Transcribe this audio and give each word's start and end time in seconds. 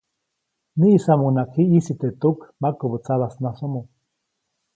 Niʼisamuŋnaʼak 0.79 1.49
ji 1.55 1.63
ʼyisi 1.69 1.93
teʼ 1.99 2.13
tuk 2.21 2.39
makubä 2.61 2.97
tsabasnasomo. 3.05 3.81